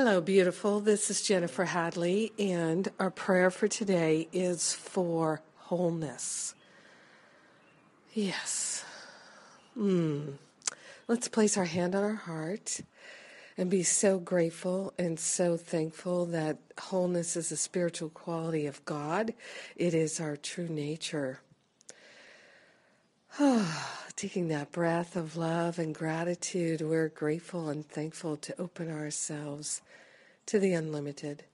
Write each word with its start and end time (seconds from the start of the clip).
Hello, 0.00 0.20
beautiful. 0.20 0.78
This 0.78 1.10
is 1.10 1.22
Jennifer 1.22 1.64
Hadley, 1.64 2.32
and 2.38 2.88
our 3.00 3.10
prayer 3.10 3.50
for 3.50 3.66
today 3.66 4.28
is 4.32 4.72
for 4.72 5.40
wholeness. 5.56 6.54
Yes. 8.14 8.84
Mm. 9.76 10.34
Let's 11.08 11.26
place 11.26 11.56
our 11.56 11.64
hand 11.64 11.96
on 11.96 12.04
our 12.04 12.14
heart 12.14 12.80
and 13.56 13.68
be 13.68 13.82
so 13.82 14.20
grateful 14.20 14.94
and 15.00 15.18
so 15.18 15.56
thankful 15.56 16.26
that 16.26 16.58
wholeness 16.78 17.34
is 17.34 17.50
a 17.50 17.56
spiritual 17.56 18.10
quality 18.10 18.66
of 18.66 18.84
God. 18.84 19.34
It 19.74 19.94
is 19.94 20.20
our 20.20 20.36
true 20.36 20.68
nature. 20.68 21.40
Taking 24.16 24.48
that 24.48 24.72
breath 24.72 25.14
of 25.14 25.36
love 25.36 25.78
and 25.78 25.94
gratitude, 25.94 26.80
we're 26.80 27.08
grateful 27.08 27.68
and 27.68 27.86
thankful 27.86 28.36
to 28.38 28.60
open 28.60 28.90
ourselves 28.90 29.80
to 30.46 30.58
the 30.58 30.72
unlimited, 30.72 31.44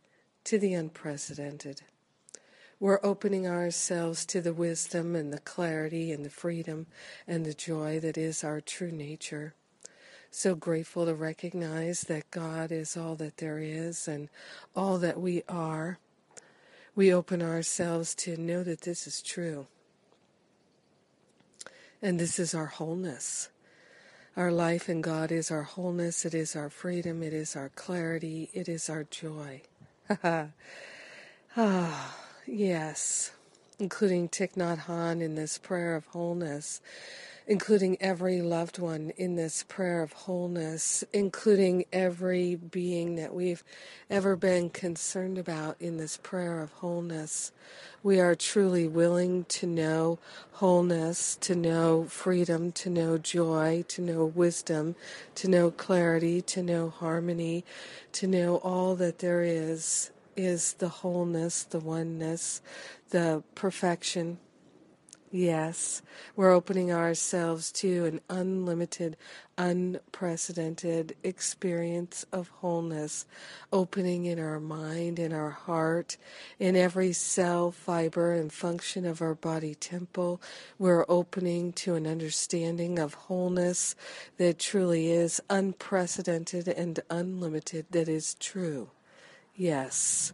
to 0.44 0.58
the 0.58 0.72
unprecedented. 0.72 1.82
We're 2.80 3.00
opening 3.02 3.46
ourselves 3.46 4.24
to 4.26 4.40
the 4.40 4.54
wisdom 4.54 5.14
and 5.14 5.32
the 5.32 5.40
clarity 5.40 6.10
and 6.10 6.24
the 6.24 6.30
freedom 6.30 6.86
and 7.26 7.44
the 7.44 7.54
joy 7.54 8.00
that 8.00 8.16
is 8.16 8.42
our 8.42 8.60
true 8.60 8.92
nature. 8.92 9.54
So 10.30 10.54
grateful 10.54 11.04
to 11.04 11.14
recognize 11.14 12.02
that 12.02 12.30
God 12.30 12.72
is 12.72 12.96
all 12.96 13.14
that 13.16 13.36
there 13.38 13.58
is 13.58 14.08
and 14.08 14.30
all 14.74 14.96
that 14.98 15.20
we 15.20 15.42
are. 15.48 15.98
We 16.94 17.12
open 17.12 17.42
ourselves 17.42 18.14
to 18.16 18.36
know 18.38 18.62
that 18.62 18.82
this 18.82 19.06
is 19.06 19.20
true 19.20 19.66
and 22.04 22.20
this 22.20 22.38
is 22.38 22.54
our 22.54 22.66
wholeness. 22.66 23.48
Our 24.36 24.52
life 24.52 24.90
in 24.90 25.00
God 25.00 25.32
is 25.32 25.50
our 25.50 25.62
wholeness, 25.62 26.26
it 26.26 26.34
is 26.34 26.54
our 26.54 26.68
freedom, 26.68 27.22
it 27.22 27.32
is 27.32 27.56
our 27.56 27.70
clarity, 27.70 28.50
it 28.52 28.68
is 28.68 28.90
our 28.90 29.04
joy. 29.04 29.62
ah, 31.56 32.14
yes, 32.46 33.30
including 33.78 34.28
Thich 34.28 34.52
Nhat 34.52 34.80
Hanh 34.80 35.22
in 35.22 35.34
this 35.34 35.56
prayer 35.56 35.96
of 35.96 36.04
wholeness 36.08 36.82
including 37.46 37.96
every 38.00 38.40
loved 38.40 38.78
one 38.78 39.10
in 39.16 39.36
this 39.36 39.64
prayer 39.64 40.02
of 40.02 40.12
wholeness, 40.12 41.04
including 41.12 41.84
every 41.92 42.56
being 42.56 43.16
that 43.16 43.34
we've 43.34 43.64
ever 44.10 44.36
been 44.36 44.70
concerned 44.70 45.38
about 45.38 45.76
in 45.80 45.98
this 45.98 46.16
prayer 46.18 46.60
of 46.60 46.72
wholeness. 46.72 47.52
We 48.02 48.20
are 48.20 48.34
truly 48.34 48.88
willing 48.88 49.44
to 49.46 49.66
know 49.66 50.18
wholeness, 50.52 51.36
to 51.42 51.54
know 51.54 52.04
freedom, 52.04 52.72
to 52.72 52.90
know 52.90 53.18
joy, 53.18 53.84
to 53.88 54.02
know 54.02 54.24
wisdom, 54.24 54.96
to 55.36 55.48
know 55.48 55.70
clarity, 55.70 56.40
to 56.42 56.62
know 56.62 56.90
harmony, 56.90 57.64
to 58.12 58.26
know 58.26 58.56
all 58.56 58.94
that 58.96 59.18
there 59.18 59.42
is 59.42 60.10
is 60.36 60.74
the 60.74 60.88
wholeness, 60.88 61.62
the 61.62 61.78
oneness, 61.78 62.60
the 63.10 63.42
perfection 63.54 64.38
Yes, 65.36 66.00
we're 66.36 66.52
opening 66.52 66.92
ourselves 66.92 67.72
to 67.72 68.04
an 68.04 68.20
unlimited, 68.30 69.16
unprecedented 69.58 71.16
experience 71.24 72.24
of 72.30 72.46
wholeness, 72.60 73.26
opening 73.72 74.26
in 74.26 74.38
our 74.38 74.60
mind, 74.60 75.18
in 75.18 75.32
our 75.32 75.50
heart, 75.50 76.18
in 76.60 76.76
every 76.76 77.12
cell, 77.12 77.72
fiber, 77.72 78.32
and 78.32 78.52
function 78.52 79.04
of 79.04 79.20
our 79.20 79.34
body 79.34 79.74
temple. 79.74 80.40
We're 80.78 81.04
opening 81.08 81.72
to 81.72 81.96
an 81.96 82.06
understanding 82.06 83.00
of 83.00 83.14
wholeness 83.14 83.96
that 84.36 84.60
truly 84.60 85.10
is 85.10 85.42
unprecedented 85.50 86.68
and 86.68 87.00
unlimited, 87.10 87.86
that 87.90 88.08
is 88.08 88.34
true. 88.34 88.90
Yes. 89.56 90.32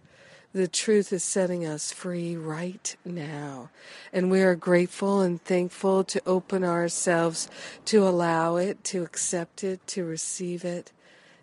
The 0.53 0.67
truth 0.67 1.13
is 1.13 1.23
setting 1.23 1.65
us 1.65 1.93
free 1.93 2.37
right 2.37 2.97
now. 3.05 3.71
And 4.13 4.33
we 4.33 4.43
are 4.43 4.57
grateful 4.57 5.21
and 5.21 5.41
thankful 5.41 6.03
to 6.05 6.21
open 6.27 6.65
ourselves 6.65 7.49
to 7.85 8.07
allow 8.07 8.57
it, 8.57 8.83
to 8.85 9.05
accept 9.05 9.63
it, 9.63 9.87
to 9.89 10.05
receive 10.05 10.65
it. 10.65 10.91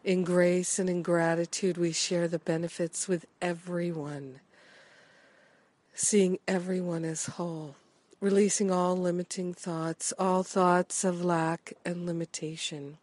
In 0.03 0.25
grace 0.25 0.77
and 0.77 0.89
in 0.89 1.03
gratitude, 1.03 1.77
we 1.77 1.93
share 1.93 2.27
the 2.27 2.39
benefits 2.39 3.07
with 3.07 3.25
everyone, 3.41 4.41
seeing 5.93 6.39
everyone 6.47 7.05
as 7.05 7.25
whole, 7.25 7.75
releasing 8.19 8.71
all 8.71 8.95
limiting 8.95 9.53
thoughts, 9.53 10.13
all 10.19 10.43
thoughts 10.43 11.03
of 11.03 11.23
lack 11.23 11.73
and 11.85 12.05
limitation. 12.05 12.97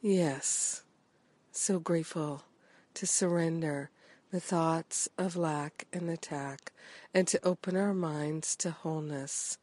Yes, 0.00 0.82
so 1.50 1.78
grateful 1.78 2.42
to 2.94 3.06
surrender 3.06 3.90
the 4.30 4.40
thoughts 4.40 5.08
of 5.16 5.36
lack 5.36 5.86
and 5.92 6.10
attack 6.10 6.72
and 7.12 7.28
to 7.28 7.44
open 7.44 7.76
our 7.76 7.94
minds 7.94 8.56
to 8.56 8.70
wholeness. 8.70 9.58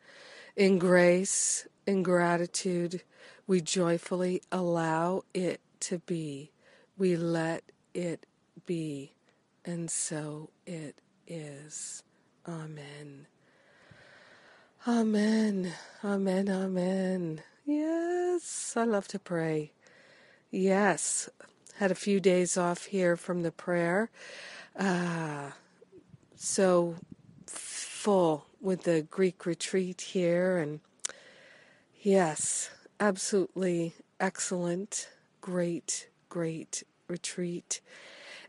In 0.55 0.79
grace, 0.79 1.67
in 1.85 2.03
gratitude, 2.03 3.03
we 3.47 3.61
joyfully 3.61 4.41
allow 4.51 5.23
it 5.33 5.61
to 5.81 5.99
be. 5.99 6.51
We 6.97 7.15
let 7.15 7.63
it 7.93 8.25
be. 8.65 9.13
And 9.65 9.89
so 9.89 10.49
it 10.65 10.95
is. 11.27 12.03
Amen. 12.47 13.27
Amen. 14.87 15.73
Amen. 16.03 16.49
Amen. 16.49 17.41
Yes, 17.65 18.73
I 18.75 18.83
love 18.85 19.07
to 19.09 19.19
pray. 19.19 19.71
Yes, 20.49 21.29
had 21.81 21.89
a 21.89 21.95
few 21.95 22.19
days 22.19 22.57
off 22.57 22.85
here 22.85 23.17
from 23.17 23.41
the 23.41 23.51
prayer. 23.51 24.11
Uh, 24.77 25.49
so 26.35 26.93
full 27.47 28.45
with 28.61 28.83
the 28.83 29.01
Greek 29.01 29.47
retreat 29.47 29.99
here. 30.01 30.59
And 30.59 30.81
yes, 31.99 32.69
absolutely 32.99 33.93
excellent, 34.19 35.09
great, 35.41 36.07
great 36.29 36.83
retreat. 37.07 37.81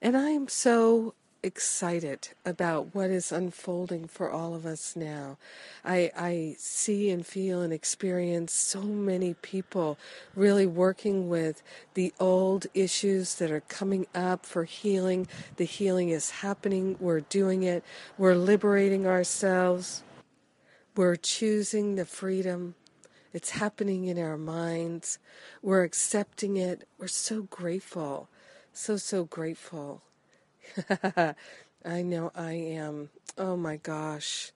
And 0.03 0.15
I 0.15 0.29
am 0.29 0.47
so 0.47 1.15
excited 1.43 2.29
about 2.45 2.95
what 2.95 3.11
is 3.11 3.33
unfolding 3.33 4.07
for 4.07 4.31
all 4.31 4.55
of 4.55 4.65
us 4.65 4.95
now. 4.95 5.39
I, 5.85 6.11
I 6.17 6.57
see 6.59 7.11
and 7.11 7.27
feel 7.27 7.63
and 7.63 7.73
experience 7.73 8.53
so 8.53 8.83
many 8.83 9.35
people 9.35 9.99
really 10.37 10.67
working 10.67 11.29
with 11.29 11.63
the 11.95 12.13
old 12.21 12.67
issues 12.75 13.35
that 13.37 13.51
are 13.51 13.63
coming 13.63 14.07
up 14.15 14.47
for 14.47 14.65
healing. 14.65 15.27
The 15.57 15.65
healing 15.65 16.11
is 16.11 16.31
happening. 16.31 16.97
We're 17.01 17.21
doing 17.21 17.65
it. 17.65 17.85
We're 18.17 18.37
liberating 18.37 19.07
ourselves. 19.07 20.03
We're 20.97 21.17
choosing 21.17 21.97
the 21.97 22.05
freedom. 22.05 22.75
It's 23.33 23.51
happening 23.51 24.05
in 24.05 24.19
our 24.19 24.37
minds. 24.37 25.19
We're 25.63 25.85
accepting 25.85 26.57
it. 26.57 26.87
We're 26.99 27.09
so 27.09 27.43
grateful. 27.43 28.29
So, 28.75 28.97
so 28.97 29.25
grateful. 29.25 30.03
I 31.85 32.03
know 32.03 32.31
I 32.35 32.53
am. 32.53 33.11
Oh 33.37 33.57
my 33.57 33.77
gosh. 33.77 34.53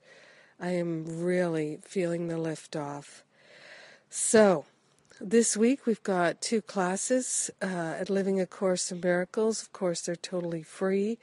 I 0.60 0.70
am 0.70 1.04
really 1.22 1.78
feeling 1.82 2.28
the 2.28 2.38
lift 2.38 2.76
off. 2.76 3.24
So, 4.08 4.64
this 5.20 5.56
week 5.56 5.86
we've 5.86 6.02
got 6.02 6.40
two 6.40 6.60
classes 6.60 7.50
uh, 7.62 7.66
at 7.66 8.10
Living 8.10 8.40
A 8.40 8.46
Course 8.46 8.92
in 8.92 9.00
Miracles. 9.00 9.62
Of 9.62 9.72
course, 9.72 10.02
they're 10.02 10.16
totally 10.16 10.62
free. 10.62 11.18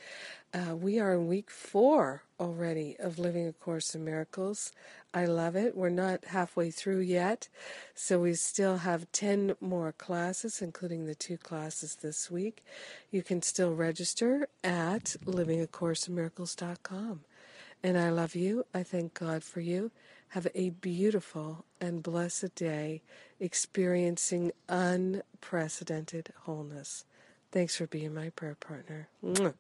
Uh, 0.53 0.75
we 0.75 0.99
are 0.99 1.13
in 1.13 1.27
week 1.27 1.49
four 1.49 2.23
already 2.39 2.95
of 2.99 3.19
Living 3.19 3.47
A 3.47 3.53
Course 3.53 3.95
in 3.95 4.03
Miracles. 4.03 4.71
I 5.13 5.25
love 5.25 5.55
it. 5.55 5.75
We're 5.75 5.89
not 5.89 6.25
halfway 6.25 6.71
through 6.71 7.01
yet, 7.01 7.49
so 7.93 8.19
we 8.19 8.33
still 8.33 8.77
have 8.77 9.11
10 9.11 9.55
more 9.61 9.91
classes, 9.91 10.61
including 10.61 11.06
the 11.06 11.15
two 11.15 11.38
classes 11.38 11.97
this 12.01 12.31
week. 12.31 12.63
You 13.12 13.21
can 13.21 13.41
still 13.41 13.73
register 13.73 14.47
at 14.63 15.15
livingacourseinmiracles.com. 15.25 17.21
And 17.83 17.97
I 17.97 18.09
love 18.09 18.33
you. 18.33 18.65
I 18.73 18.83
thank 18.83 19.13
God 19.13 19.44
for 19.44 19.59
you. 19.59 19.91
Have 20.33 20.47
a 20.56 20.71
beautiful 20.71 21.63
and 21.80 22.01
blessed 22.01 22.56
day 22.56 23.03
experiencing 23.39 24.51
unprecedented 24.68 26.33
wholeness. 26.45 27.06
Thanks 27.51 27.75
for 27.75 27.85
being 27.85 28.15
my 28.15 28.30
prayer 28.30 28.56
partner. 28.59 29.09
Mwah. 29.24 29.53